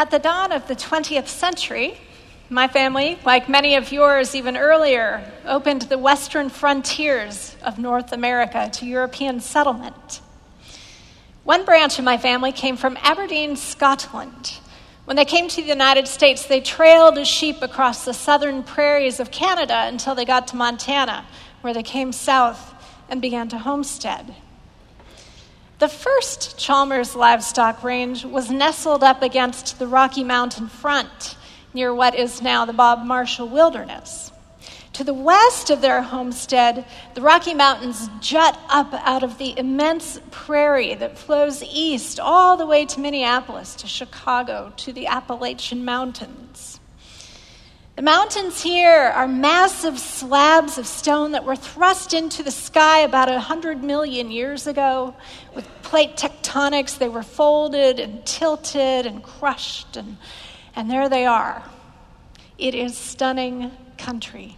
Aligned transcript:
At 0.00 0.10
the 0.10 0.18
dawn 0.18 0.50
of 0.50 0.66
the 0.66 0.74
20th 0.74 1.28
century, 1.28 2.00
my 2.48 2.68
family, 2.68 3.18
like 3.26 3.50
many 3.50 3.74
of 3.74 3.92
yours 3.92 4.34
even 4.34 4.56
earlier, 4.56 5.30
opened 5.44 5.82
the 5.82 5.98
western 5.98 6.48
frontiers 6.48 7.54
of 7.62 7.78
North 7.78 8.10
America 8.10 8.70
to 8.72 8.86
European 8.86 9.40
settlement. 9.40 10.22
One 11.44 11.66
branch 11.66 11.98
of 11.98 12.06
my 12.06 12.16
family 12.16 12.50
came 12.50 12.78
from 12.78 12.96
Aberdeen, 13.02 13.56
Scotland. 13.56 14.54
When 15.04 15.18
they 15.18 15.26
came 15.26 15.48
to 15.48 15.60
the 15.60 15.68
United 15.68 16.08
States, 16.08 16.46
they 16.46 16.62
trailed 16.62 17.18
as 17.18 17.28
sheep 17.28 17.60
across 17.60 18.06
the 18.06 18.14
southern 18.14 18.62
prairies 18.62 19.20
of 19.20 19.30
Canada 19.30 19.82
until 19.84 20.14
they 20.14 20.24
got 20.24 20.48
to 20.48 20.56
Montana, 20.56 21.26
where 21.60 21.74
they 21.74 21.82
came 21.82 22.12
south 22.12 22.72
and 23.10 23.20
began 23.20 23.50
to 23.50 23.58
homestead. 23.58 24.34
The 25.80 25.88
first 25.88 26.58
Chalmers 26.58 27.16
livestock 27.16 27.82
range 27.82 28.26
was 28.26 28.50
nestled 28.50 29.02
up 29.02 29.22
against 29.22 29.78
the 29.78 29.86
Rocky 29.86 30.22
Mountain 30.22 30.68
front 30.68 31.38
near 31.72 31.94
what 31.94 32.14
is 32.14 32.42
now 32.42 32.66
the 32.66 32.74
Bob 32.74 33.06
Marshall 33.06 33.48
Wilderness. 33.48 34.30
To 34.92 35.04
the 35.04 35.14
west 35.14 35.70
of 35.70 35.80
their 35.80 36.02
homestead, 36.02 36.84
the 37.14 37.22
Rocky 37.22 37.54
Mountains 37.54 38.10
jut 38.20 38.58
up 38.68 38.92
out 38.92 39.22
of 39.22 39.38
the 39.38 39.58
immense 39.58 40.20
prairie 40.30 40.96
that 40.96 41.16
flows 41.16 41.62
east 41.62 42.20
all 42.20 42.58
the 42.58 42.66
way 42.66 42.84
to 42.84 43.00
Minneapolis, 43.00 43.74
to 43.76 43.86
Chicago, 43.86 44.74
to 44.76 44.92
the 44.92 45.06
Appalachian 45.06 45.86
Mountains. 45.86 46.78
The 48.00 48.02
mountains 48.02 48.62
here 48.62 49.12
are 49.14 49.28
massive 49.28 49.98
slabs 49.98 50.78
of 50.78 50.86
stone 50.86 51.32
that 51.32 51.44
were 51.44 51.54
thrust 51.54 52.14
into 52.14 52.42
the 52.42 52.50
sky 52.50 53.00
about 53.00 53.28
100 53.28 53.84
million 53.84 54.30
years 54.30 54.66
ago. 54.66 55.14
With 55.54 55.68
plate 55.90 56.16
tectonics, 56.16 56.98
they 56.98 57.08
were 57.08 57.24
folded 57.24 57.98
and 57.98 58.24
tilted 58.24 59.06
and 59.06 59.24
crushed, 59.24 59.96
and, 59.96 60.16
and 60.76 60.88
there 60.88 61.08
they 61.08 61.26
are. 61.26 61.64
It 62.58 62.76
is 62.76 62.96
stunning 62.96 63.72
country. 63.98 64.56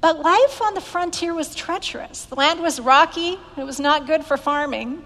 But 0.00 0.20
life 0.20 0.62
on 0.62 0.74
the 0.74 0.80
frontier 0.80 1.34
was 1.34 1.56
treacherous. 1.56 2.26
The 2.26 2.36
land 2.36 2.60
was 2.60 2.78
rocky, 2.78 3.36
it 3.56 3.64
was 3.64 3.80
not 3.80 4.06
good 4.06 4.24
for 4.24 4.36
farming. 4.36 5.04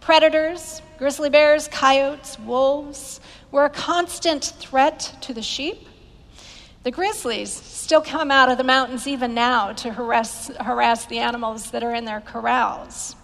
Predators, 0.00 0.82
grizzly 0.98 1.30
bears, 1.30 1.68
coyotes, 1.68 2.40
wolves 2.40 3.20
were 3.52 3.66
a 3.66 3.70
constant 3.70 4.42
threat 4.58 5.14
to 5.20 5.32
the 5.32 5.42
sheep 5.42 5.86
the 6.84 6.92
grizzlies 6.92 7.52
still 7.52 8.00
come 8.00 8.30
out 8.30 8.48
of 8.48 8.56
the 8.56 8.64
mountains 8.64 9.06
even 9.06 9.34
now 9.34 9.72
to 9.74 9.92
harass, 9.92 10.48
harass 10.60 11.06
the 11.06 11.18
animals 11.18 11.72
that 11.72 11.82
are 11.82 11.94
in 11.94 12.04
their 12.04 12.20
corrals. 12.20 13.14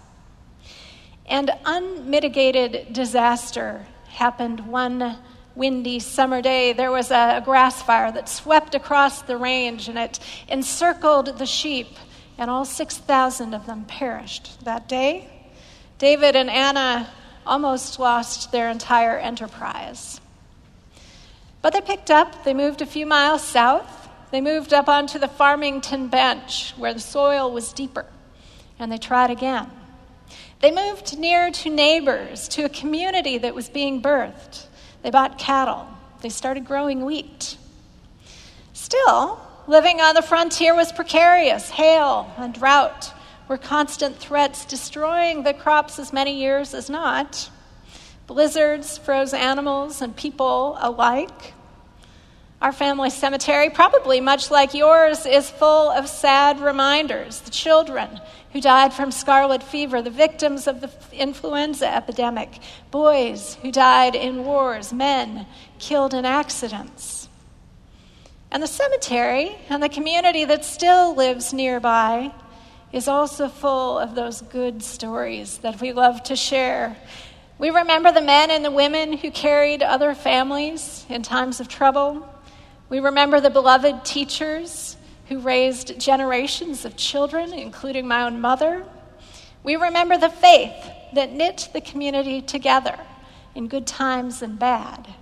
And 1.27 1.51
unmitigated 1.65 2.93
disaster 2.93 3.87
happened 4.09 4.67
one 4.67 5.19
windy 5.55 5.99
summer 5.99 6.43
day. 6.43 6.73
There 6.73 6.91
was 6.91 7.11
a, 7.11 7.43
grass 7.45 7.83
fire 7.83 8.13
that 8.13 8.29
swept 8.29 8.75
across 8.75 9.23
the 9.23 9.37
range 9.37 9.89
and 9.89 9.99
it 9.99 10.19
encircled 10.49 11.39
the 11.39 11.47
sheep, 11.47 11.89
and 12.37 12.51
all 12.51 12.65
6,000 12.65 13.55
of 13.55 13.67
them 13.67 13.85
perished 13.85 14.65
that 14.65 14.89
day. 14.89 15.31
David 15.99 16.35
and 16.37 16.51
Anna 16.51 17.09
almost 17.47 17.99
lost 17.99 18.51
their 18.53 18.71
entire 18.71 19.19
enterprise. 19.19 20.21
But 21.63 21.73
they 21.73 21.81
picked 21.81 22.11
up, 22.11 22.45
they 22.45 22.55
moved 22.55 22.83
a 22.83 22.87
few 22.87 23.07
miles 23.07 23.43
south, 23.43 24.09
they 24.31 24.41
moved 24.41 24.75
up 24.75 24.89
onto 24.89 25.19
the 25.19 25.29
Farmington 25.29 26.09
bench 26.09 26.75
where 26.77 26.93
the 26.93 27.01
soil 27.01 27.51
was 27.51 27.73
deeper, 27.73 28.07
and 28.79 28.91
they 28.91 28.99
tried 28.99 29.31
again. 29.31 29.71
They 30.65 30.71
moved 30.71 31.19
near 31.19 31.51
to 31.51 31.69
neighbors, 31.69 32.49
to 32.49 32.65
a 32.65 32.71
community 32.71 33.37
that 33.37 33.55
was 33.55 33.69
being 33.69 34.01
birthed. 34.01 34.65
They 35.03 35.11
bought 35.11 35.37
cattle, 35.37 35.87
they 36.23 36.31
started 36.31 36.65
growing 36.65 37.05
wheat. 37.05 37.59
Still, 38.73 39.47
living 39.67 40.01
on 40.01 40.15
the 40.15 40.23
frontier 40.23 40.75
was 40.75 40.91
precarious. 40.91 41.69
Hail 41.69 42.33
and 42.39 42.55
drought 42.55 43.13
were 43.47 43.59
constant 43.59 44.17
threats, 44.17 44.65
destroying 44.65 45.43
the 45.43 45.53
crops 45.53 45.99
as 45.99 46.15
many 46.15 46.41
years 46.41 46.73
as 46.73 46.89
not. 46.89 47.51
Blizzards 48.27 48.97
froze 48.97 49.35
animals 49.35 50.01
and 50.01 50.17
people 50.17 50.79
alike. 50.81 51.53
Our 52.63 52.73
family 52.73 53.11
cemetery, 53.11 53.69
probably 53.69 54.23
much 54.23 54.51
like 54.51 54.73
yours, 54.73 55.27
is 55.27 55.51
full 55.51 55.91
of 55.91 56.09
sad 56.09 56.59
reminders. 56.59 57.41
The 57.41 57.51
children 57.51 58.19
who 58.55 58.61
died 58.63 58.95
from 58.95 59.11
scarlet 59.11 59.63
fever, 59.63 60.01
the 60.01 60.09
victims 60.09 60.67
of 60.67 60.81
the 60.81 60.91
influenza 61.13 61.87
epidemic, 61.87 62.59
boys 62.91 63.59
who 63.61 63.71
died 63.71 64.15
in 64.15 64.47
wars, 64.47 64.95
men 64.95 65.45
killed 65.79 66.15
in 66.15 66.25
accidents. 66.25 67.29
And 68.51 68.63
the 68.63 68.67
cemetery 68.67 69.55
and 69.69 69.83
the 69.83 69.91
community 69.91 70.47
that 70.47 70.65
still 70.65 71.15
lives 71.15 71.53
nearby 71.53 72.33
is 72.91 73.09
also 73.09 73.49
full 73.49 73.99
of 73.99 74.15
those 74.15 74.41
good 74.41 74.83
stories 74.83 75.59
that 75.59 75.83
we 75.83 75.93
love 75.93 76.23
to 76.23 76.37
share 76.37 76.97
we 77.57 77.71
remember 77.71 78.11
the 78.11 78.21
men 78.21 78.51
and 78.51 78.65
the 78.65 78.71
women 78.71 79.13
who 79.13 79.31
carried 79.31 79.83
other 79.83 80.15
families 80.15 81.07
in 81.09 81.23
times 81.23 81.61
of 81.61 81.69
trouble. 81.69 82.29
We 82.89 82.99
remember 82.99 83.41
the 83.41 83.51
beloved 83.51 84.05
teachers 84.05 84.97
who 85.27 85.39
raised 85.39 85.99
generations 85.99 86.85
of 86.85 86.97
children, 86.97 87.53
including 87.53 88.07
my 88.07 88.23
own 88.23 88.41
mother. 88.41 88.85
We 89.63 89.77
remember 89.77 90.19
the 90.19 90.31
faith 90.31 90.75
that 91.15 91.33
knit 91.33 91.71
the 91.73 91.81
community 91.81 92.43
together 92.43 92.99
in 93.55 93.69
good 93.69 93.87
times 93.87 94.43
and 94.43 94.59
bad. 94.59 95.15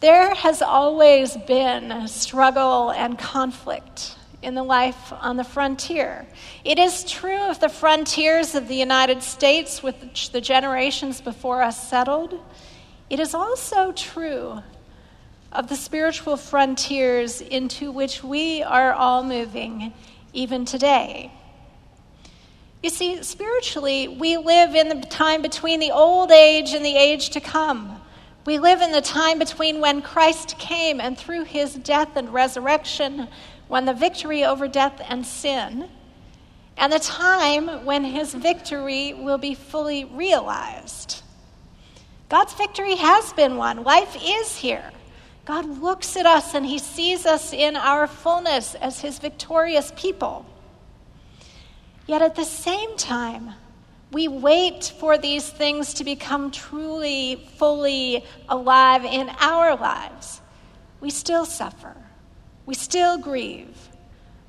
There 0.00 0.34
has 0.34 0.62
always 0.62 1.36
been 1.36 2.06
struggle 2.06 2.90
and 2.90 3.18
conflict 3.18 4.16
in 4.42 4.54
the 4.54 4.62
life 4.62 5.12
on 5.12 5.36
the 5.36 5.44
frontier. 5.44 6.26
It 6.64 6.78
is 6.78 7.02
true 7.04 7.50
of 7.50 7.58
the 7.58 7.68
frontiers 7.68 8.54
of 8.54 8.68
the 8.68 8.76
United 8.76 9.22
States, 9.22 9.82
which 9.82 10.30
the 10.30 10.40
generations 10.40 11.20
before 11.20 11.62
us 11.62 11.88
settled. 11.88 12.38
It 13.10 13.18
is 13.18 13.34
also 13.34 13.90
true 13.92 14.62
of 15.52 15.68
the 15.68 15.76
spiritual 15.76 16.36
frontiers 16.36 17.40
into 17.40 17.90
which 17.90 18.22
we 18.22 18.62
are 18.62 18.92
all 18.92 19.24
moving 19.24 19.92
even 20.32 20.64
today. 20.64 21.32
You 22.82 22.90
see, 22.90 23.22
spiritually, 23.22 24.06
we 24.06 24.36
live 24.36 24.74
in 24.74 24.88
the 24.88 25.06
time 25.06 25.42
between 25.42 25.80
the 25.80 25.90
old 25.90 26.30
age 26.30 26.74
and 26.74 26.84
the 26.84 26.96
age 26.96 27.30
to 27.30 27.40
come. 27.40 28.00
We 28.46 28.58
live 28.58 28.80
in 28.80 28.92
the 28.92 29.00
time 29.00 29.38
between 29.38 29.80
when 29.80 30.00
Christ 30.00 30.58
came 30.58 31.00
and 31.00 31.18
through 31.18 31.44
his 31.44 31.74
death 31.74 32.16
and 32.16 32.32
resurrection 32.32 33.28
won 33.68 33.84
the 33.84 33.94
victory 33.94 34.44
over 34.44 34.68
death 34.68 35.02
and 35.08 35.26
sin, 35.26 35.88
and 36.76 36.92
the 36.92 36.98
time 36.98 37.84
when 37.84 38.04
his 38.04 38.32
victory 38.32 39.12
will 39.12 39.38
be 39.38 39.54
fully 39.54 40.04
realized. 40.04 41.22
God's 42.28 42.54
victory 42.54 42.94
has 42.96 43.32
been 43.32 43.56
won. 43.56 43.82
Life 43.82 44.16
is 44.22 44.56
here. 44.56 44.92
God 45.48 45.80
looks 45.80 46.14
at 46.18 46.26
us 46.26 46.52
and 46.52 46.66
he 46.66 46.78
sees 46.78 47.24
us 47.24 47.54
in 47.54 47.74
our 47.74 48.06
fullness 48.06 48.74
as 48.74 49.00
his 49.00 49.18
victorious 49.18 49.90
people. 49.96 50.44
Yet 52.06 52.20
at 52.20 52.34
the 52.34 52.44
same 52.44 52.98
time, 52.98 53.54
we 54.12 54.28
wait 54.28 54.92
for 55.00 55.16
these 55.16 55.48
things 55.48 55.94
to 55.94 56.04
become 56.04 56.50
truly, 56.50 57.48
fully 57.56 58.26
alive 58.46 59.06
in 59.06 59.30
our 59.40 59.74
lives. 59.74 60.42
We 61.00 61.08
still 61.08 61.46
suffer. 61.46 61.96
We 62.66 62.74
still 62.74 63.16
grieve. 63.16 63.88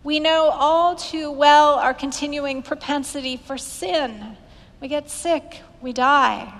We 0.03 0.19
know 0.19 0.49
all 0.49 0.97
too 0.97 1.31
well 1.31 1.75
our 1.75 1.93
continuing 1.93 2.61
propensity 2.61 3.37
for 3.37 3.57
sin. 3.57 4.35
We 4.81 4.89
get 4.89 5.09
sick, 5.09 5.61
we 5.79 5.93
die. 5.93 6.53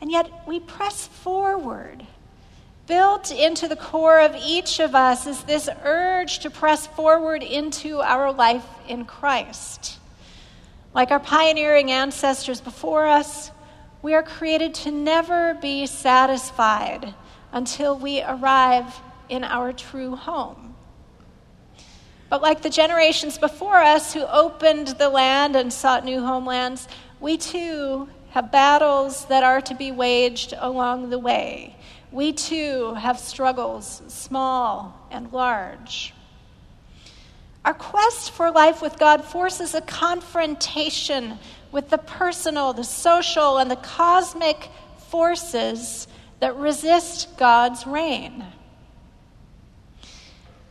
And 0.00 0.10
yet 0.10 0.30
we 0.46 0.60
press 0.60 1.06
forward. 1.06 2.06
Built 2.90 3.30
into 3.30 3.68
the 3.68 3.76
core 3.76 4.18
of 4.18 4.34
each 4.34 4.80
of 4.80 4.96
us 4.96 5.24
is 5.24 5.44
this 5.44 5.68
urge 5.84 6.40
to 6.40 6.50
press 6.50 6.88
forward 6.88 7.44
into 7.44 8.00
our 8.00 8.32
life 8.32 8.66
in 8.88 9.04
Christ. 9.04 10.00
Like 10.92 11.12
our 11.12 11.20
pioneering 11.20 11.92
ancestors 11.92 12.60
before 12.60 13.06
us, 13.06 13.52
we 14.02 14.12
are 14.14 14.24
created 14.24 14.74
to 14.74 14.90
never 14.90 15.54
be 15.54 15.86
satisfied 15.86 17.14
until 17.52 17.96
we 17.96 18.22
arrive 18.22 18.92
in 19.28 19.44
our 19.44 19.72
true 19.72 20.16
home. 20.16 20.74
But 22.28 22.42
like 22.42 22.62
the 22.62 22.70
generations 22.70 23.38
before 23.38 23.76
us 23.78 24.12
who 24.12 24.26
opened 24.26 24.88
the 24.98 25.10
land 25.10 25.54
and 25.54 25.72
sought 25.72 26.04
new 26.04 26.22
homelands, 26.22 26.88
we 27.20 27.36
too 27.36 28.08
have 28.30 28.50
battles 28.50 29.26
that 29.26 29.44
are 29.44 29.60
to 29.60 29.76
be 29.76 29.92
waged 29.92 30.54
along 30.58 31.10
the 31.10 31.20
way. 31.20 31.76
We 32.12 32.32
too 32.32 32.94
have 32.94 33.18
struggles, 33.18 34.02
small 34.08 35.06
and 35.10 35.32
large. 35.32 36.12
Our 37.64 37.74
quest 37.74 38.32
for 38.32 38.50
life 38.50 38.82
with 38.82 38.98
God 38.98 39.24
forces 39.24 39.74
a 39.74 39.80
confrontation 39.80 41.38
with 41.72 41.90
the 41.90 41.98
personal, 41.98 42.72
the 42.72 42.84
social, 42.84 43.58
and 43.58 43.70
the 43.70 43.76
cosmic 43.76 44.70
forces 45.08 46.08
that 46.40 46.56
resist 46.56 47.36
God's 47.36 47.86
reign. 47.86 48.44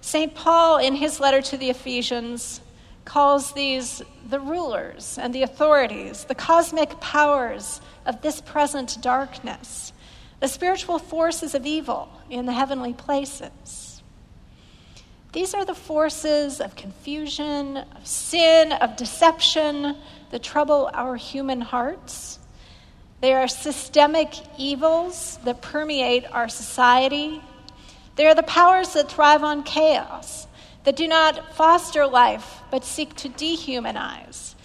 St. 0.02 0.34
Paul, 0.34 0.78
in 0.78 0.96
his 0.96 1.20
letter 1.20 1.42
to 1.44 1.58
the 1.58 1.70
Ephesians, 1.70 2.62
calls 3.06 3.54
these 3.54 4.02
the 4.28 4.40
rulers 4.40 5.18
and 5.22 5.34
the 5.34 5.44
authorities, 5.44 6.24
the 6.26 6.36
cosmic 6.36 7.00
powers 7.00 7.80
of 8.06 8.22
this 8.22 8.42
present 8.42 8.98
darkness, 9.02 9.94
the 10.40 10.48
spiritual 10.48 11.00
forces 11.00 11.54
of 11.54 11.66
evil 11.66 12.10
in 12.30 12.46
the 12.46 12.54
heavenly 12.54 12.94
places. 12.94 14.02
These 15.32 15.54
are 15.54 15.66
the 15.66 15.76
forces 15.76 16.60
of 16.60 16.76
confusion, 16.76 17.78
of 17.78 18.08
sin, 18.08 18.72
of 18.72 18.96
deception 18.96 19.96
that 20.32 20.42
trouble 20.42 20.90
our 20.94 21.16
human 21.16 21.62
hearts. 21.62 22.40
They 23.22 23.34
are 23.34 23.48
systemic 23.48 24.34
evils 24.58 25.38
that 25.44 25.62
permeate 25.62 26.26
our 26.32 26.50
society. 26.50 27.42
They 28.16 28.26
are 28.26 28.36
the 28.36 28.44
powers 28.44 28.94
that 28.94 29.12
thrive 29.12 29.44
on 29.44 29.64
chaos, 29.64 30.48
that 30.84 30.96
do 30.96 31.08
not 31.08 31.54
foster 31.54 32.08
life 32.08 32.62
but 32.72 32.84
seek 32.84 33.16
to 33.18 33.30
dehumanize. 33.30 34.56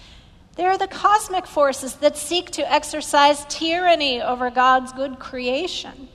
They 0.56 0.66
are 0.66 0.78
the 0.78 0.86
cosmic 0.86 1.46
forces 1.46 1.94
that 1.96 2.16
seek 2.16 2.50
to 2.52 2.72
exercise 2.72 3.44
tyranny 3.48 4.22
over 4.22 4.50
God's 4.50 4.92
good 4.92 5.18
creation. 5.18 6.08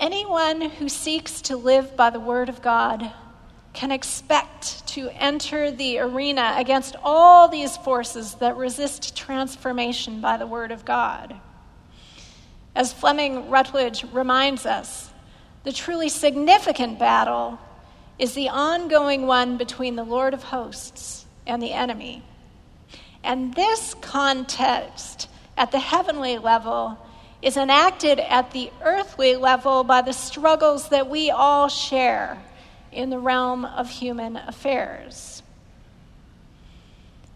Anyone 0.00 0.62
who 0.62 0.88
seeks 0.88 1.40
to 1.42 1.56
live 1.56 1.96
by 1.96 2.10
the 2.10 2.20
Word 2.20 2.48
of 2.48 2.60
God 2.60 3.12
can 3.72 3.92
expect 3.92 4.86
to 4.88 5.10
enter 5.10 5.70
the 5.70 5.98
arena 6.00 6.54
against 6.56 6.96
all 7.04 7.48
these 7.48 7.76
forces 7.76 8.34
that 8.36 8.56
resist 8.56 9.16
transformation 9.16 10.20
by 10.20 10.36
the 10.36 10.46
Word 10.46 10.72
of 10.72 10.84
God. 10.84 11.36
As 12.74 12.92
Fleming 12.92 13.48
Rutledge 13.48 14.04
reminds 14.12 14.66
us, 14.66 15.10
the 15.62 15.72
truly 15.72 16.08
significant 16.08 16.98
battle 16.98 17.58
is 18.18 18.34
the 18.34 18.48
ongoing 18.48 19.26
one 19.26 19.56
between 19.56 19.96
the 19.96 20.04
Lord 20.04 20.34
of 20.34 20.42
hosts 20.44 21.25
and 21.46 21.62
the 21.62 21.72
enemy. 21.72 22.22
And 23.22 23.54
this 23.54 23.94
context 24.00 25.28
at 25.56 25.72
the 25.72 25.78
heavenly 25.78 26.38
level 26.38 26.98
is 27.42 27.56
enacted 27.56 28.18
at 28.18 28.50
the 28.52 28.70
earthly 28.82 29.36
level 29.36 29.84
by 29.84 30.02
the 30.02 30.12
struggles 30.12 30.88
that 30.88 31.08
we 31.08 31.30
all 31.30 31.68
share 31.68 32.38
in 32.92 33.10
the 33.10 33.18
realm 33.18 33.64
of 33.64 33.90
human 33.90 34.36
affairs. 34.36 35.42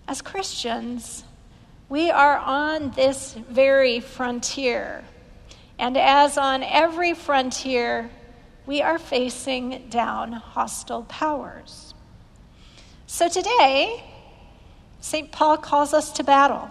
As 0.08 0.22
Christians, 0.22 1.24
we 1.88 2.10
are 2.10 2.38
on 2.38 2.90
this 2.92 3.34
very 3.34 4.00
frontier. 4.00 5.04
And 5.78 5.96
as 5.96 6.38
on 6.38 6.62
every 6.62 7.14
frontier, 7.14 8.10
we 8.66 8.82
are 8.82 8.98
facing 8.98 9.88
down 9.90 10.32
hostile 10.32 11.04
powers. 11.04 11.94
So 13.12 13.28
today, 13.28 14.04
St. 15.00 15.32
Paul 15.32 15.58
calls 15.58 15.92
us 15.92 16.12
to 16.12 16.24
battle. 16.24 16.70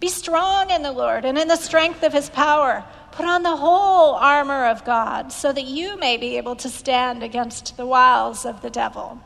Be 0.00 0.08
strong 0.08 0.70
in 0.70 0.82
the 0.82 0.90
Lord 0.90 1.26
and 1.26 1.36
in 1.36 1.48
the 1.48 1.56
strength 1.56 2.02
of 2.02 2.14
his 2.14 2.30
power. 2.30 2.82
Put 3.12 3.26
on 3.26 3.42
the 3.42 3.54
whole 3.54 4.14
armor 4.14 4.64
of 4.64 4.86
God 4.86 5.30
so 5.30 5.52
that 5.52 5.66
you 5.66 5.98
may 5.98 6.16
be 6.16 6.38
able 6.38 6.56
to 6.56 6.70
stand 6.70 7.22
against 7.22 7.76
the 7.76 7.84
wiles 7.84 8.46
of 8.46 8.62
the 8.62 8.70
devil. 8.70 9.20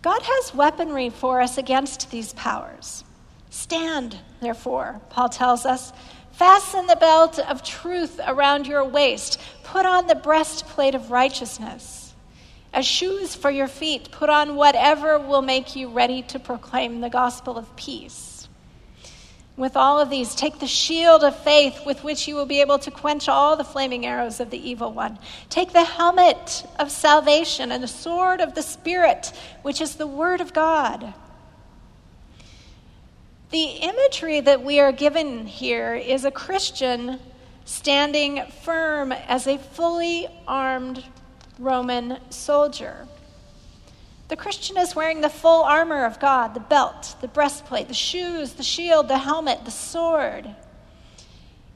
God 0.00 0.22
has 0.22 0.54
weaponry 0.54 1.10
for 1.10 1.42
us 1.42 1.58
against 1.58 2.10
these 2.10 2.32
powers. 2.32 3.04
Stand, 3.50 4.18
therefore, 4.40 5.02
Paul 5.10 5.28
tells 5.28 5.66
us. 5.66 5.92
Fasten 6.32 6.86
the 6.86 6.96
belt 6.96 7.38
of 7.38 7.62
truth 7.62 8.20
around 8.26 8.66
your 8.66 8.86
waist. 8.86 9.38
Put 9.64 9.84
on 9.84 10.06
the 10.06 10.14
breastplate 10.14 10.94
of 10.94 11.10
righteousness. 11.10 12.05
As 12.76 12.84
shoes 12.84 13.34
for 13.34 13.50
your 13.50 13.68
feet, 13.68 14.10
put 14.10 14.28
on 14.28 14.54
whatever 14.54 15.18
will 15.18 15.40
make 15.40 15.76
you 15.76 15.88
ready 15.88 16.20
to 16.24 16.38
proclaim 16.38 17.00
the 17.00 17.08
gospel 17.08 17.56
of 17.56 17.74
peace. 17.74 18.50
With 19.56 19.78
all 19.78 19.98
of 19.98 20.10
these, 20.10 20.34
take 20.34 20.58
the 20.58 20.66
shield 20.66 21.24
of 21.24 21.42
faith 21.42 21.86
with 21.86 22.04
which 22.04 22.28
you 22.28 22.34
will 22.34 22.44
be 22.44 22.60
able 22.60 22.78
to 22.80 22.90
quench 22.90 23.30
all 23.30 23.56
the 23.56 23.64
flaming 23.64 24.04
arrows 24.04 24.40
of 24.40 24.50
the 24.50 24.58
evil 24.58 24.92
one. 24.92 25.18
Take 25.48 25.72
the 25.72 25.84
helmet 25.84 26.66
of 26.78 26.90
salvation 26.90 27.72
and 27.72 27.82
the 27.82 27.88
sword 27.88 28.42
of 28.42 28.54
the 28.54 28.62
Spirit, 28.62 29.32
which 29.62 29.80
is 29.80 29.94
the 29.94 30.06
Word 30.06 30.42
of 30.42 30.52
God. 30.52 31.14
The 33.52 33.64
imagery 33.64 34.40
that 34.40 34.62
we 34.62 34.80
are 34.80 34.92
given 34.92 35.46
here 35.46 35.94
is 35.94 36.26
a 36.26 36.30
Christian 36.30 37.20
standing 37.64 38.44
firm 38.64 39.12
as 39.12 39.46
a 39.46 39.56
fully 39.56 40.26
armed 40.46 41.02
Roman 41.58 42.18
soldier. 42.30 43.06
The 44.28 44.36
Christian 44.36 44.76
is 44.76 44.96
wearing 44.96 45.20
the 45.20 45.28
full 45.28 45.62
armor 45.62 46.04
of 46.04 46.18
God 46.18 46.54
the 46.54 46.60
belt, 46.60 47.14
the 47.20 47.28
breastplate, 47.28 47.88
the 47.88 47.94
shoes, 47.94 48.54
the 48.54 48.62
shield, 48.62 49.08
the 49.08 49.18
helmet, 49.18 49.64
the 49.64 49.70
sword. 49.70 50.54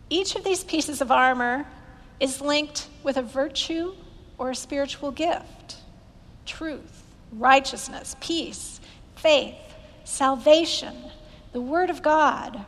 Each 0.09 0.35
of 0.35 0.43
these 0.43 0.65
pieces 0.65 1.01
of 1.01 1.13
armor 1.13 1.67
is 2.19 2.41
linked 2.41 2.89
with 3.03 3.17
a 3.17 3.23
virtue 3.23 3.95
or 4.39 4.51
a 4.51 4.55
spiritual 4.55 5.13
gift 5.13 5.77
truth, 6.47 7.05
righteousness, 7.33 8.17
peace, 8.21 8.81
faith, 9.15 9.55
salvation, 10.05 10.97
the 11.53 11.61
Word 11.61 11.91
of 11.91 12.03
God. 12.03 12.65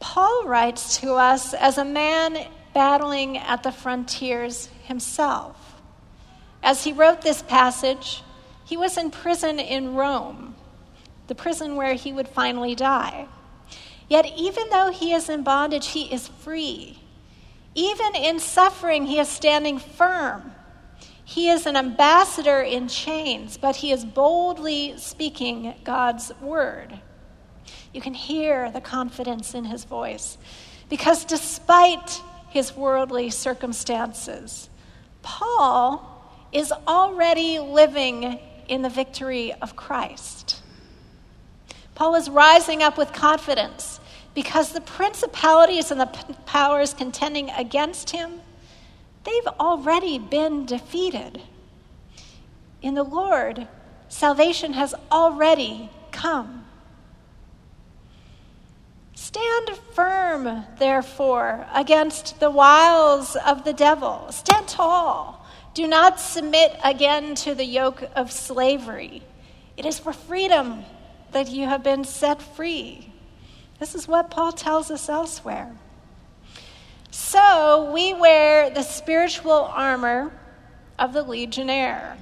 Paul 0.00 0.44
writes 0.44 0.98
to 0.98 1.14
us 1.14 1.54
as 1.54 1.78
a 1.78 1.84
man 1.84 2.46
battling 2.74 3.38
at 3.38 3.62
the 3.62 3.72
frontiers 3.72 4.68
himself. 4.84 5.80
As 6.62 6.84
he 6.84 6.92
wrote 6.92 7.22
this 7.22 7.42
passage, 7.42 8.22
he 8.64 8.76
was 8.76 8.96
in 8.96 9.10
prison 9.10 9.58
in 9.58 9.94
Rome, 9.94 10.54
the 11.26 11.34
prison 11.34 11.76
where 11.76 11.94
he 11.94 12.12
would 12.12 12.28
finally 12.28 12.74
die. 12.74 13.26
Yet, 14.08 14.26
even 14.36 14.68
though 14.70 14.90
he 14.90 15.12
is 15.12 15.28
in 15.28 15.42
bondage, 15.42 15.88
he 15.88 16.12
is 16.12 16.28
free. 16.28 16.98
Even 17.74 18.14
in 18.14 18.38
suffering, 18.38 19.06
he 19.06 19.18
is 19.18 19.28
standing 19.28 19.78
firm. 19.78 20.52
He 21.24 21.48
is 21.48 21.66
an 21.66 21.76
ambassador 21.76 22.60
in 22.60 22.88
chains, 22.88 23.56
but 23.56 23.76
he 23.76 23.90
is 23.90 24.04
boldly 24.04 24.94
speaking 24.98 25.74
God's 25.82 26.32
word. 26.40 27.00
You 27.94 28.00
can 28.00 28.14
hear 28.14 28.70
the 28.70 28.80
confidence 28.80 29.54
in 29.54 29.64
his 29.64 29.84
voice 29.84 30.36
because 30.88 31.24
despite 31.24 32.20
his 32.52 32.76
worldly 32.76 33.30
circumstances, 33.30 34.68
Paul 35.22 36.08
is 36.52 36.70
already 36.86 37.58
living 37.58 38.38
in 38.68 38.82
the 38.82 38.90
victory 38.90 39.54
of 39.54 39.74
Christ. 39.74 40.62
Paul 41.94 42.14
is 42.14 42.28
rising 42.28 42.82
up 42.82 42.98
with 42.98 43.12
confidence 43.12 44.00
because 44.34 44.72
the 44.72 44.80
principalities 44.80 45.90
and 45.90 46.00
the 46.00 46.06
powers 46.46 46.92
contending 46.94 47.50
against 47.50 48.10
him, 48.10 48.40
they've 49.24 49.46
already 49.58 50.18
been 50.18 50.66
defeated. 50.66 51.40
In 52.82 52.94
the 52.94 53.02
Lord, 53.02 53.66
salvation 54.08 54.74
has 54.74 54.94
already 55.10 55.88
come. 56.10 56.61
Stand 59.22 59.78
firm, 59.92 60.64
therefore, 60.80 61.64
against 61.72 62.40
the 62.40 62.50
wiles 62.50 63.36
of 63.36 63.62
the 63.62 63.72
devil. 63.72 64.26
Stand 64.32 64.66
tall 64.66 65.46
do 65.74 65.86
not 65.86 66.18
submit 66.18 66.76
again 66.82 67.36
to 67.36 67.54
the 67.54 67.64
yoke 67.64 68.02
of 68.16 68.32
slavery. 68.32 69.22
It 69.76 69.86
is 69.86 70.00
for 70.00 70.12
freedom 70.12 70.84
that 71.30 71.48
you 71.48 71.66
have 71.66 71.84
been 71.84 72.02
set 72.02 72.42
free. 72.42 73.12
This 73.78 73.94
is 73.94 74.08
what 74.08 74.28
Paul 74.28 74.50
tells 74.50 74.90
us 74.90 75.08
elsewhere. 75.08 75.70
So 77.12 77.92
we 77.94 78.14
wear 78.14 78.70
the 78.70 78.82
spiritual 78.82 79.52
armor 79.52 80.32
of 80.98 81.12
the 81.12 81.22
legionnaire. 81.22 82.18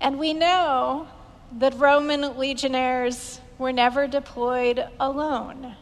And 0.00 0.18
we 0.18 0.34
know 0.34 1.06
that 1.58 1.78
Roman 1.78 2.36
legionnaires 2.36 3.40
were 3.58 3.72
never 3.72 4.06
deployed 4.06 4.86
alone. 5.00 5.74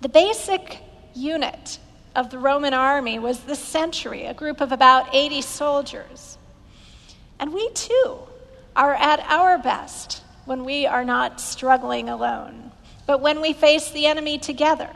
The 0.00 0.08
basic 0.08 0.78
unit 1.14 1.78
of 2.14 2.30
the 2.30 2.38
Roman 2.38 2.74
army 2.74 3.18
was 3.18 3.40
the 3.40 3.54
century, 3.54 4.24
a 4.26 4.34
group 4.34 4.60
of 4.60 4.72
about 4.72 5.14
80 5.14 5.42
soldiers. 5.42 6.38
And 7.38 7.52
we 7.52 7.70
too 7.70 8.18
are 8.74 8.94
at 8.94 9.20
our 9.20 9.58
best 9.58 10.22
when 10.44 10.64
we 10.64 10.86
are 10.86 11.04
not 11.04 11.40
struggling 11.40 12.08
alone, 12.08 12.72
but 13.06 13.20
when 13.20 13.40
we 13.40 13.52
face 13.52 13.90
the 13.90 14.06
enemy 14.06 14.38
together, 14.38 14.90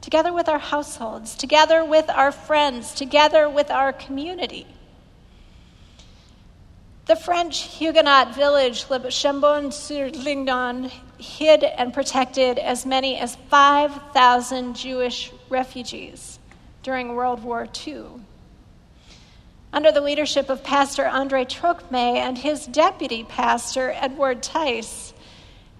together 0.00 0.32
with 0.32 0.48
our 0.48 0.58
households, 0.58 1.34
together 1.34 1.84
with 1.84 2.08
our 2.10 2.30
friends, 2.30 2.94
together 2.94 3.48
with 3.48 3.70
our 3.70 3.92
community. 3.92 4.66
The 7.06 7.14
French 7.14 7.62
Huguenot 7.78 8.34
village 8.34 8.86
Le 8.90 8.98
Chambon-sur-Lignon 8.98 10.90
hid 11.18 11.62
and 11.62 11.94
protected 11.94 12.58
as 12.58 12.84
many 12.84 13.16
as 13.16 13.36
5,000 13.48 14.74
Jewish 14.74 15.30
refugees 15.48 16.40
during 16.82 17.14
World 17.14 17.44
War 17.44 17.68
II. 17.86 18.06
Under 19.72 19.92
the 19.92 20.00
leadership 20.00 20.48
of 20.48 20.64
Pastor 20.64 21.06
Andre 21.06 21.44
Trocme 21.44 21.94
and 21.94 22.38
his 22.38 22.66
deputy 22.66 23.22
pastor, 23.22 23.92
Edward 23.94 24.42
Theis, 24.42 25.12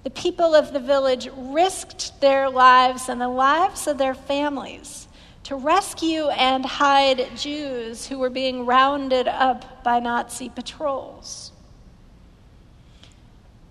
the 0.04 0.10
people 0.10 0.54
of 0.54 0.72
the 0.72 0.78
village 0.78 1.28
risked 1.36 2.20
their 2.20 2.48
lives 2.48 3.08
and 3.08 3.20
the 3.20 3.26
lives 3.26 3.88
of 3.88 3.98
their 3.98 4.14
families 4.14 5.05
to 5.46 5.54
rescue 5.54 6.26
and 6.30 6.66
hide 6.66 7.24
Jews 7.36 8.08
who 8.08 8.18
were 8.18 8.30
being 8.30 8.66
rounded 8.66 9.28
up 9.28 9.84
by 9.84 10.00
Nazi 10.00 10.48
patrols. 10.48 11.52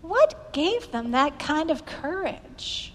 What 0.02 0.54
gave 0.54 0.92
them 0.92 1.12
that 1.12 1.38
kind 1.38 1.70
of 1.70 1.86
courage? 1.86 2.94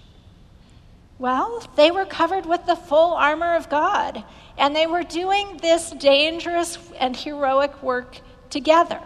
Well, 1.19 1.63
they 1.77 1.91
were 1.91 2.07
covered 2.07 2.47
with 2.47 2.65
the 2.65 2.75
full 2.75 3.13
armor 3.13 3.55
of 3.55 3.69
God, 3.69 4.25
and 4.57 4.75
they 4.75 4.87
were 4.87 5.03
doing 5.03 5.59
this 5.61 5.91
dangerous 5.91 6.79
and 6.99 7.15
heroic 7.15 7.83
work 7.83 8.21
together. 8.49 9.03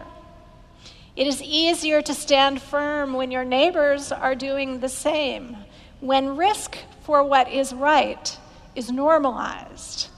It 1.16 1.26
is 1.26 1.42
easier 1.42 2.00
to 2.00 2.14
stand 2.14 2.62
firm 2.62 3.12
when 3.12 3.32
your 3.32 3.44
neighbors 3.44 4.12
are 4.12 4.36
doing 4.36 4.78
the 4.78 4.88
same, 4.88 5.56
when 5.98 6.36
risk 6.36 6.78
for 7.02 7.24
what 7.24 7.50
is 7.50 7.72
right 7.72 8.38
is 8.74 8.90
normalized. 8.90 10.08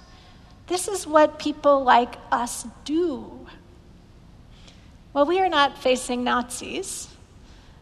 This 0.66 0.88
is 0.88 1.06
what 1.06 1.38
people 1.38 1.84
like 1.84 2.16
us 2.32 2.66
do. 2.84 3.46
Well, 5.12 5.26
we 5.26 5.40
are 5.40 5.48
not 5.48 5.78
facing 5.78 6.24
Nazis, 6.24 7.08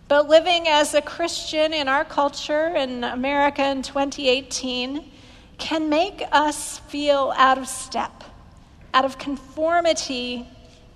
but 0.07 0.29
living 0.29 0.69
as 0.69 0.95
a 0.95 1.03
Christian 1.03 1.73
in 1.73 1.89
our 1.89 2.05
culture 2.05 2.69
in 2.77 3.03
America 3.03 3.69
in 3.69 3.83
2018 3.83 5.11
can 5.59 5.89
make 5.89 6.23
us 6.31 6.79
feel 6.81 7.33
out 7.37 7.59
of 7.59 7.67
step, 7.67 8.23
out 8.93 9.05
of 9.05 9.19
conformity 9.19 10.47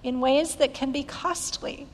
in 0.03 0.21
ways 0.21 0.57
that 0.57 0.75
can 0.75 0.93
be 0.93 1.03
costly. 1.03 1.87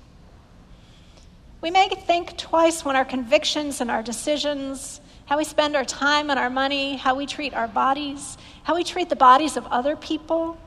We 1.60 1.70
may 1.70 1.88
think 1.88 2.36
twice 2.36 2.84
when 2.84 2.96
our 2.96 3.04
convictions 3.04 3.80
and 3.80 3.90
our 3.90 4.02
decisions, 4.02 5.00
how 5.26 5.38
we 5.38 5.44
spend 5.44 5.74
our 5.76 5.84
time 5.84 6.30
and 6.30 6.38
our 6.38 6.50
money, 6.50 6.96
how 6.96 7.14
we 7.14 7.26
treat 7.26 7.54
our 7.54 7.68
bodies, 7.68 8.36
how 8.62 8.74
we 8.74 8.84
treat 8.84 9.08
the 9.08 9.16
bodies 9.16 9.56
of 9.56 9.66
other 9.66 9.96
people. 9.96 10.58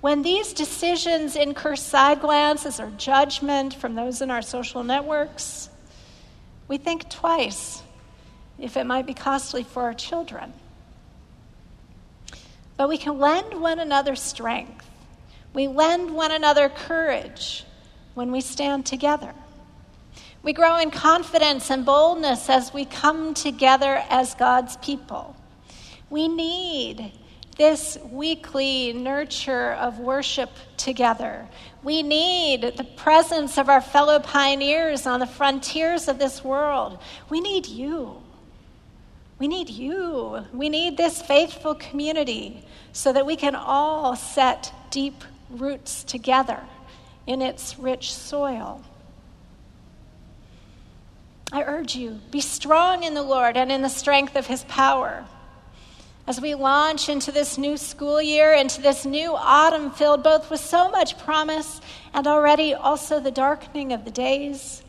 When 0.00 0.22
these 0.22 0.52
decisions 0.52 1.34
incur 1.34 1.76
side 1.76 2.20
glances 2.20 2.78
or 2.78 2.90
judgment 2.98 3.74
from 3.74 3.94
those 3.94 4.20
in 4.20 4.30
our 4.30 4.42
social 4.42 4.84
networks, 4.84 5.70
we 6.68 6.76
think 6.76 7.08
twice 7.08 7.82
if 8.58 8.76
it 8.76 8.84
might 8.84 9.06
be 9.06 9.14
costly 9.14 9.62
for 9.62 9.82
our 9.82 9.94
children. 9.94 10.52
But 12.76 12.88
we 12.88 12.98
can 12.98 13.18
lend 13.18 13.60
one 13.60 13.78
another 13.78 14.16
strength. 14.16 14.86
We 15.52 15.68
lend 15.68 16.14
one 16.14 16.32
another 16.32 16.68
courage 16.68 17.64
when 18.14 18.32
we 18.32 18.40
stand 18.40 18.84
together. 18.84 19.32
We 20.44 20.52
grow 20.52 20.76
in 20.76 20.90
confidence 20.90 21.70
and 21.70 21.86
boldness 21.86 22.50
as 22.50 22.74
we 22.74 22.84
come 22.84 23.32
together 23.32 24.04
as 24.10 24.34
God's 24.34 24.76
people. 24.76 25.34
We 26.10 26.28
need 26.28 27.12
this 27.56 27.96
weekly 28.10 28.92
nurture 28.92 29.72
of 29.72 29.98
worship 30.00 30.50
together. 30.76 31.48
We 31.82 32.02
need 32.02 32.74
the 32.76 32.84
presence 32.84 33.56
of 33.56 33.70
our 33.70 33.80
fellow 33.80 34.18
pioneers 34.20 35.06
on 35.06 35.20
the 35.20 35.26
frontiers 35.26 36.08
of 36.08 36.18
this 36.18 36.44
world. 36.44 36.98
We 37.30 37.40
need 37.40 37.66
you. 37.66 38.20
We 39.38 39.48
need 39.48 39.70
you. 39.70 40.44
We 40.52 40.68
need 40.68 40.98
this 40.98 41.22
faithful 41.22 41.74
community 41.74 42.66
so 42.92 43.14
that 43.14 43.24
we 43.24 43.36
can 43.36 43.54
all 43.54 44.14
set 44.14 44.74
deep 44.90 45.24
roots 45.48 46.04
together 46.04 46.60
in 47.26 47.40
its 47.40 47.78
rich 47.78 48.12
soil. 48.12 48.82
I 51.54 51.62
urge 51.62 51.94
you, 51.94 52.18
be 52.32 52.40
strong 52.40 53.04
in 53.04 53.14
the 53.14 53.22
Lord 53.22 53.56
and 53.56 53.70
in 53.70 53.80
the 53.80 53.88
strength 53.88 54.34
of 54.34 54.48
his 54.48 54.64
power. 54.64 55.24
As 56.26 56.40
we 56.40 56.56
launch 56.56 57.08
into 57.08 57.30
this 57.30 57.56
new 57.56 57.76
school 57.76 58.20
year, 58.20 58.52
into 58.52 58.82
this 58.82 59.06
new 59.06 59.36
autumn 59.36 59.92
filled 59.92 60.24
both 60.24 60.50
with 60.50 60.58
so 60.58 60.90
much 60.90 61.16
promise 61.16 61.80
and 62.12 62.26
already 62.26 62.74
also 62.74 63.20
the 63.20 63.30
darkening 63.30 63.92
of 63.92 64.04
the 64.04 64.10
days, 64.10 64.82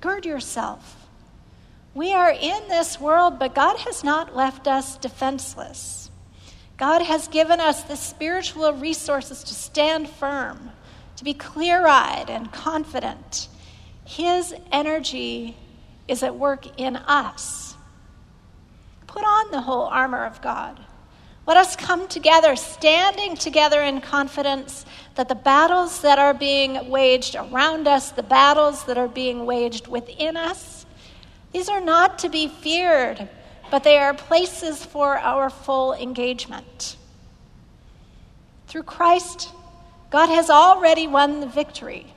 gird 0.00 0.24
yourself. 0.24 1.08
We 1.94 2.12
are 2.12 2.30
in 2.30 2.68
this 2.68 3.00
world, 3.00 3.40
but 3.40 3.52
God 3.52 3.78
has 3.78 4.04
not 4.04 4.36
left 4.36 4.68
us 4.68 4.96
defenseless. 4.96 6.12
God 6.76 7.02
has 7.02 7.26
given 7.26 7.58
us 7.58 7.82
the 7.82 7.96
spiritual 7.96 8.72
resources 8.72 9.42
to 9.42 9.52
stand 9.52 10.08
firm, 10.08 10.70
to 11.16 11.24
be 11.24 11.34
clear 11.34 11.88
eyed 11.88 12.30
and 12.30 12.52
confident. 12.52 13.48
His 14.04 14.54
energy 14.70 15.56
is 16.08 16.22
at 16.22 16.36
work 16.36 16.78
in 16.78 16.96
us. 16.96 17.74
Put 19.06 19.22
on 19.22 19.50
the 19.50 19.60
whole 19.60 19.84
armor 19.84 20.24
of 20.24 20.42
God. 20.42 20.80
Let 21.46 21.56
us 21.56 21.76
come 21.76 22.08
together, 22.08 22.56
standing 22.56 23.36
together 23.36 23.82
in 23.82 24.00
confidence 24.00 24.86
that 25.14 25.28
the 25.28 25.34
battles 25.34 26.00
that 26.00 26.18
are 26.18 26.34
being 26.34 26.88
waged 26.88 27.36
around 27.36 27.86
us, 27.86 28.10
the 28.10 28.22
battles 28.22 28.84
that 28.84 28.96
are 28.96 29.08
being 29.08 29.44
waged 29.44 29.86
within 29.86 30.36
us, 30.36 30.86
these 31.52 31.68
are 31.68 31.80
not 31.80 32.18
to 32.20 32.28
be 32.28 32.48
feared, 32.48 33.28
but 33.70 33.84
they 33.84 33.98
are 33.98 34.14
places 34.14 34.84
for 34.84 35.18
our 35.18 35.50
full 35.50 35.92
engagement. 35.92 36.96
Through 38.66 38.84
Christ, 38.84 39.52
God 40.10 40.28
has 40.30 40.50
already 40.50 41.06
won 41.06 41.40
the 41.40 41.46
victory, 41.46 42.12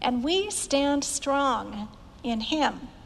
and 0.00 0.22
we 0.22 0.50
stand 0.50 1.02
strong 1.02 1.88
in 2.30 2.40
Him. 2.40 2.97